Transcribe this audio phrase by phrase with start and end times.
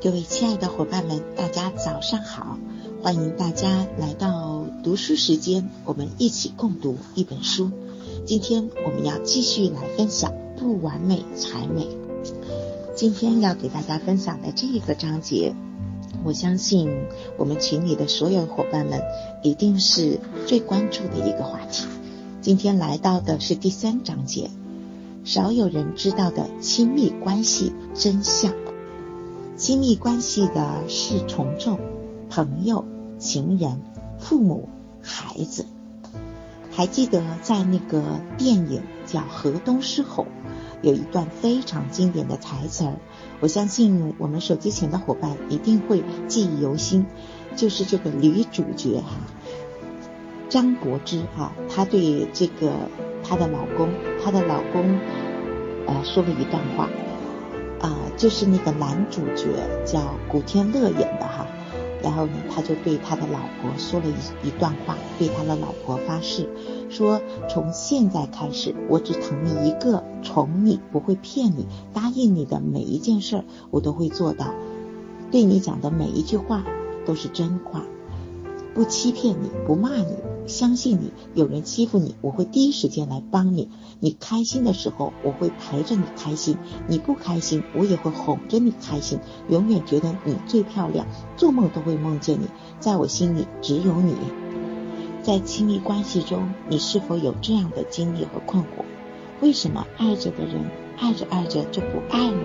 [0.00, 2.56] 各位亲爱的伙伴们，大家早上好！
[3.02, 7.72] 欢迎大家来到读书时间，我们一起共读一本书。
[8.24, 11.88] 今天我们要继续来分享“不完美才美”。
[12.94, 15.52] 今天要给大家分享的这个章节，
[16.22, 16.88] 我相信
[17.36, 19.02] 我们群里的所有伙伴们
[19.42, 21.88] 一定是最关注的一个话题。
[22.40, 24.48] 今天来到的是第三章节，
[25.24, 28.52] 少有人知道的亲密关系真相。
[29.58, 31.80] 亲密关系的是从众、
[32.30, 32.84] 朋友、
[33.18, 33.80] 情人、
[34.20, 34.68] 父母、
[35.02, 35.66] 孩子。
[36.70, 40.24] 还记得在那个电影叫《河东狮吼》，
[40.80, 43.00] 有一段非常经典的台词儿，
[43.40, 47.06] 我相信我们手机前的伙伴一定会记忆犹新，
[47.56, 49.16] 就是这个女主角哈，
[50.48, 52.74] 张柏芝哈，她对这个
[53.24, 53.88] 她的老公，
[54.22, 55.00] 她的老公
[55.88, 56.88] 呃说了一段话。
[57.80, 59.46] 啊，就是那个男主角
[59.84, 61.46] 叫古天乐演的哈，
[62.02, 66.48] 然后呢，他就对他的老婆说了一一段话，对他的老婆发誓，
[66.90, 74.46] 说从现在开始，我只疼你一个，宠你，不会骗你，答应你的每一件事儿我都会做到，
[75.30, 76.64] 对你讲的每一句话
[77.06, 77.84] 都是真话。
[78.74, 80.14] 不欺骗你，不骂你，
[80.48, 81.12] 相信你。
[81.34, 83.68] 有人欺负你，我会第一时间来帮你。
[84.00, 86.56] 你开心的时候，我会陪着你开心；
[86.88, 89.20] 你不开心，我也会哄着你开心。
[89.48, 92.48] 永远觉得你最漂亮，做梦都会梦见你。
[92.80, 94.14] 在我心里只有你。
[95.22, 98.84] 在亲密关系中，你是否有这样的经历和困惑？
[99.40, 100.64] 为什么爱着的人
[100.98, 102.38] 爱着爱着就不爱了？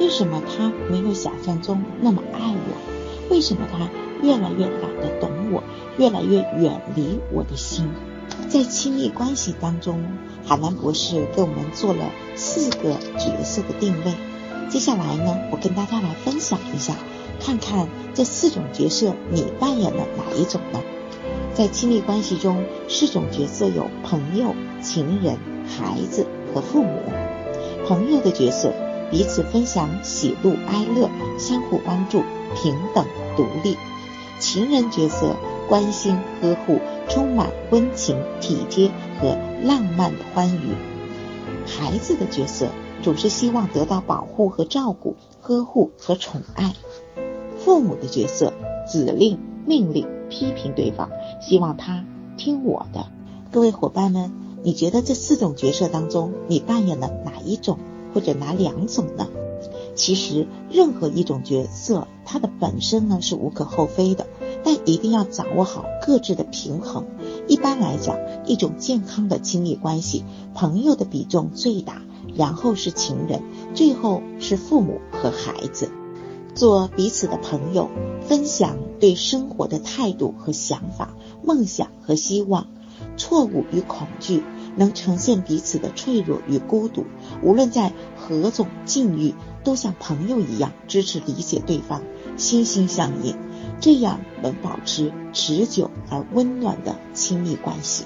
[0.00, 2.93] 为什么他没有想象中那么爱我？
[3.30, 3.88] 为什么他？
[4.22, 5.62] 越来越懒得懂我，
[5.98, 7.88] 越来越远离我的心。
[8.48, 10.02] 在亲密关系当中，
[10.46, 14.14] 海南博士给我们做了四个角色的定位。
[14.70, 16.94] 接下来呢，我跟大家来分享一下，
[17.40, 20.80] 看看这四种角色你扮演了哪一种呢？
[21.52, 25.36] 在亲密关系中，四种角色有朋友、情人、
[25.68, 27.00] 孩子和父母。
[27.86, 28.72] 朋友的角色，
[29.10, 32.22] 彼此分享喜怒哀乐，相互帮助，
[32.54, 33.04] 平等
[33.36, 33.76] 独立。
[34.38, 35.36] 情人角色
[35.68, 36.78] 关心呵护，
[37.08, 40.74] 充满温情体贴和浪漫的欢愉。
[41.66, 42.68] 孩子的角色
[43.02, 46.74] 总是希望得到保护和照顾，呵护和宠爱。
[47.58, 48.52] 父母的角色
[48.86, 51.10] 指令命令批评对方，
[51.40, 52.04] 希望他
[52.36, 53.06] 听我的。
[53.50, 54.32] 各位伙伴们，
[54.62, 57.78] 你觉得这四种角色当中，你扮演了哪一种
[58.12, 59.28] 或者哪两种呢？
[59.94, 64.26] 其实任何一种角色，它的本身呢是无可厚非的，
[64.64, 67.06] 但一定要掌握好各自的平衡。
[67.46, 70.24] 一般来讲，一种健康的亲密关系，
[70.54, 72.02] 朋友的比重最大，
[72.34, 73.42] 然后是情人，
[73.74, 75.90] 最后是父母和孩子。
[76.54, 77.90] 做彼此的朋友，
[78.26, 82.68] 分享对生活的态度和想法、梦想和希望、
[83.16, 84.42] 错误与恐惧。
[84.76, 87.04] 能呈现彼此的脆弱与孤独，
[87.44, 92.02] 无论在何种境遇，都像朋友一样支持理解对方，
[92.36, 93.36] 心心相印，
[93.80, 98.04] 这样能保持持久而温暖的亲密关系。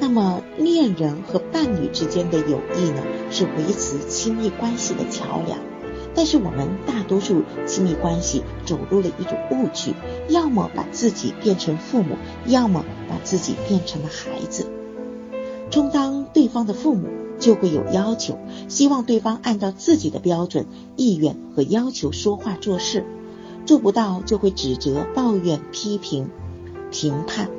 [0.00, 5.58] 那么，恋人和伴侣之间的友谊呢，是维持亲密关系的桥梁。
[6.14, 9.94] 但是，我们大多数亲密关系走入了一种误区，
[10.28, 14.66] 要么把自己变成父母，要么把自己变成了孩子。
[15.70, 18.38] 充当对方的父母，就会有要求，
[18.68, 23.04] 希望对方按照自己的标准、意愿和要求说话做事，
[23.68, 26.30] 做不到就会指责、抱怨、批评、
[26.90, 27.50] 评判。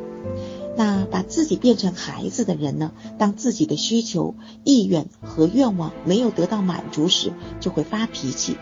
[0.75, 2.94] 那把自己变成孩子的人呢？
[3.20, 4.34] 当自己的需求、
[4.64, 8.58] 意愿和愿望没有得到满足时，就会发脾气，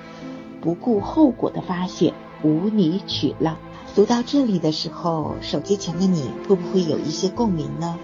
[0.59, 2.13] 不顾后果的发泄，
[2.43, 3.55] 无理取闹。
[3.95, 7.97] 读到这里的时候，手机前的你会不会有一些共鸣呢？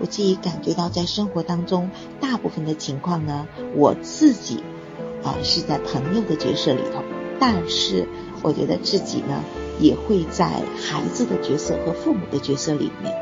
[0.00, 1.88] 我自己感觉到，在生活当中，
[2.20, 4.62] 大部分的情况呢，我自己
[5.24, 7.02] 啊是在朋友的角色里头，
[7.40, 8.06] 但是
[8.42, 9.42] 我觉得自己呢
[9.80, 10.46] 也会在
[10.76, 13.14] 孩子的角色和父母的角色里面。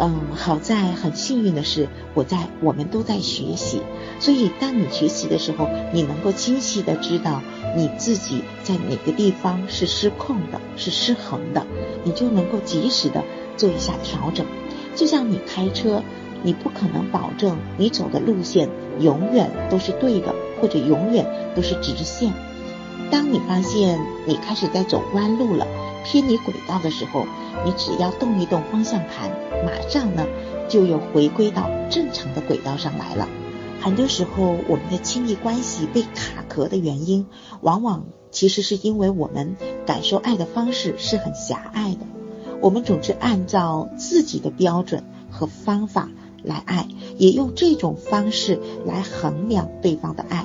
[0.00, 3.82] 嗯，好在很幸运的是，我在我们都在学习，
[4.20, 7.42] 所以当你学习的时候，你能够清晰的知道
[7.74, 11.66] 你自己在哪个地方是失控的，是失衡的，
[12.04, 13.24] 你就能够及时的
[13.56, 14.46] 做一下调整。
[14.94, 16.04] 就像你开车，
[16.44, 18.68] 你不可能保证你走的路线
[19.00, 21.26] 永远都是对的，或者永远
[21.56, 22.32] 都是直线。
[23.10, 25.66] 当你发现你开始在走弯路了，
[26.04, 27.26] 偏离轨道的时候，
[27.64, 29.30] 你只要动一动方向盘，
[29.64, 30.26] 马上呢
[30.68, 33.28] 就又回归到正常的轨道上来了。
[33.80, 37.26] 很多时候，我们的亲密关系被卡壳的原因，
[37.60, 39.56] 往往其实是因为我们
[39.86, 42.00] 感受爱的方式是很狭隘的。
[42.60, 46.08] 我们总是按照自己的标准和方法
[46.42, 50.44] 来爱，也用这种方式来衡量对方的爱。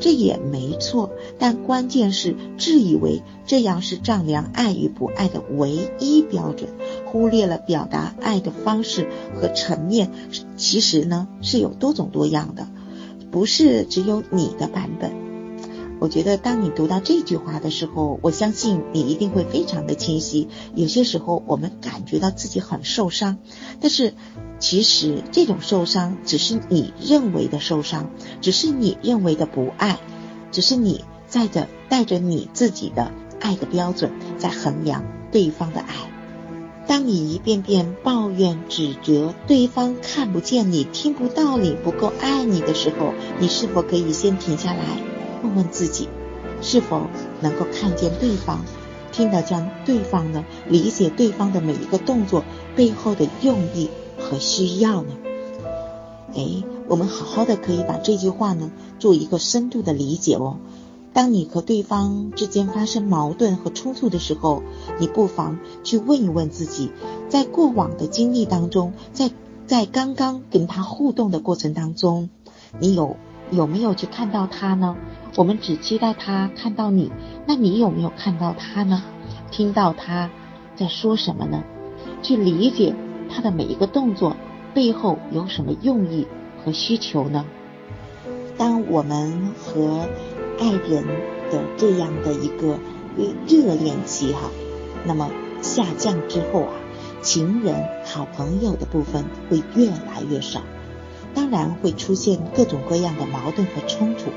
[0.00, 6.70] 这也没错，但关键是自以为这样是丈量爱与不爱的唯一标准，
[7.06, 10.10] 忽略了表达爱的方式和层面，
[10.56, 12.66] 其实呢是有多种多样的，
[13.30, 15.12] 不是只有你的版本。
[16.00, 20.48] 我觉得当你读到这句话的时候，我相信你一定会非常的清晰。
[20.74, 23.36] 有些时候我们感觉到自己很受伤，
[23.82, 24.14] 但是
[24.60, 28.10] 其实这种受伤只是你认为的受伤，
[28.40, 29.98] 只是你认为的不爱，
[30.52, 33.10] 只是你在着带着你自己的
[33.40, 35.02] 爱的标准在衡量
[35.32, 35.94] 对方的爱。
[36.86, 44.84] 当你一遍遍抱怨指责对方看不见你、听不到你、不够爱你的时候，你是否可以先停下来？
[45.42, 46.08] 问问自己，
[46.60, 47.06] 是否
[47.40, 48.64] 能够看见对方，
[49.12, 50.44] 听得见对方呢？
[50.68, 53.88] 理解对方的每一个动作背后的用意
[54.30, 55.08] 和需要呢？
[56.36, 60.58] 哎，我们好好的可以把这句话呢做一个深度的理解哦。
[61.12, 64.62] 当你和对方之间发生矛盾和冲突的时候，
[65.00, 66.92] 你不妨去问一问自己，
[67.28, 69.32] 在过往的经历当中，在
[69.66, 72.30] 在刚刚跟他互动的过程当中，
[72.78, 73.16] 你有
[73.50, 74.96] 有没有去看到他呢？
[75.36, 77.10] 我们只期待他看到你，
[77.46, 79.02] 那你有没有看到他呢？
[79.50, 80.30] 听到他
[80.76, 81.64] 在说什么呢？
[82.22, 82.94] 去理解
[83.32, 84.36] 他的每一个动作
[84.74, 86.26] 背后有什么用意
[86.62, 87.46] 和需求呢？
[88.58, 90.08] 当我们和
[90.58, 91.04] 爱人
[91.50, 92.78] 的这样的一个
[93.48, 94.50] 热恋期哈，
[95.06, 95.30] 那么
[95.62, 96.74] 下降之后啊，
[97.22, 97.74] 情人、
[98.04, 100.60] 好朋友的部分会越来越少，
[101.34, 104.30] 当然会出现各种各样的矛盾和冲突。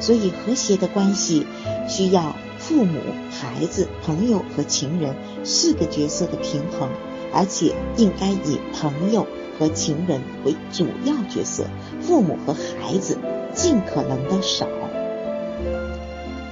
[0.00, 1.46] 所以，和谐的关系
[1.86, 2.98] 需要父母、
[3.30, 5.14] 孩子、朋友和情人
[5.44, 6.88] 四个角色的平衡，
[7.32, 9.26] 而且应该以朋友
[9.58, 11.64] 和情人为主要角色，
[12.00, 13.18] 父母和孩子
[13.52, 14.66] 尽可能的少。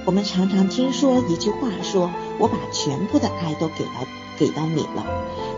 [0.05, 2.09] 我们常常听说一句话，说
[2.39, 3.91] 我把全部的爱都给到
[4.37, 5.05] 给到你了。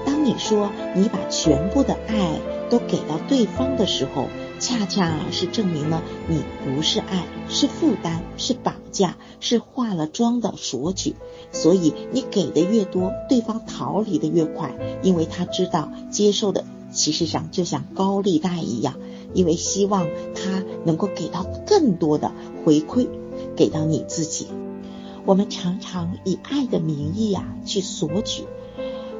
[0.05, 2.39] 当你说你把全部的爱
[2.69, 4.27] 都给到对方的时候，
[4.61, 11.15] 恰恰是证明了你不是爱，是负担，是绑架，是化了妆的索取。
[11.51, 14.71] 所以你给的越多，对方逃离的越快，
[15.01, 16.63] 因为他知道接受的
[16.93, 18.93] 其实上就像高利贷一样，
[19.33, 22.31] 因为希望他能够给到更多的
[22.63, 23.07] 回馈
[23.55, 24.45] 给到你自己。
[25.25, 28.43] 我们常常以爱的名义啊去索取，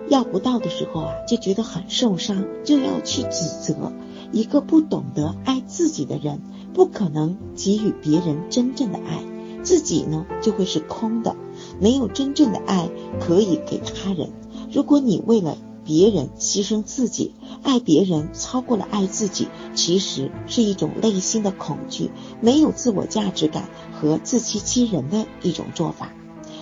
[0.08, 3.92] 要不到的时候啊就觉得很受伤，就要去指责。
[4.31, 6.42] 一个不懂得爱自己的人，
[6.74, 9.24] 不可能给予别人真正的爱，
[9.63, 11.36] 自己呢就会是空的，
[11.80, 12.89] 没有真正的爱
[13.19, 14.31] 可以给他人。
[14.72, 17.33] 如果你为了别人牺牲自己，
[17.63, 26.13] 爱别人超过了爱自己，其实是一种内心的恐惧，没有自我价值感和自欺欺人的一种做法。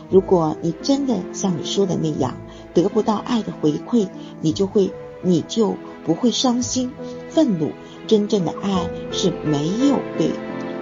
[0.09, 2.37] 如果你真的像你说的那样，
[2.73, 4.09] 得不到爱的回馈，
[4.41, 4.91] 你就会，
[5.21, 5.75] 你就
[6.09, 6.89] 不会伤心。
[7.29, 7.71] 愤怒，
[8.07, 10.31] 真正的爱是没有被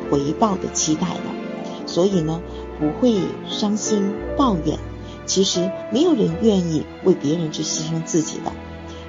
[0.09, 2.41] 回报的期待的，所以呢，
[2.79, 3.19] 不会
[3.49, 4.79] 伤心抱怨。
[5.25, 8.53] 其实没有人愿意为别人去牺牲自己的，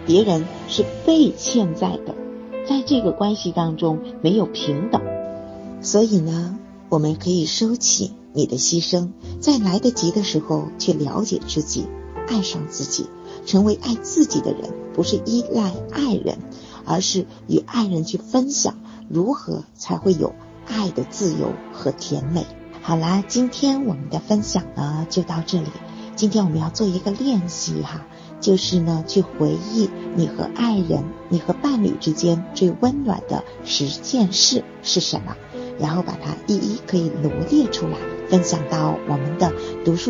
[0.06, 2.16] 别人是被欠债的，
[2.68, 5.00] 在这个关系当中没有平等，
[5.80, 6.58] 所以呢，
[6.88, 11.86] 我们可以收起你的牺牲，在来得及的时候去了解自己，
[12.28, 13.08] 爱上自己，
[13.46, 16.38] 成为爱自己的人，不是依赖爱人。
[16.90, 18.78] 而是与爱人去分享，
[19.10, 20.34] 如何才会有
[20.66, 22.46] 爱的自由和甜美。
[22.80, 25.68] 好啦，今天我们的分享呢就到这里。
[26.16, 28.06] 今天我们要做一个练习哈，
[28.40, 35.36] 就是呢去回忆你和爱人、你和伴侣之间最温暖的十件事是什么，
[35.78, 37.98] 然后把它一一可以罗列出来，
[38.30, 39.52] 分享到我们的
[39.84, 40.08] 读书。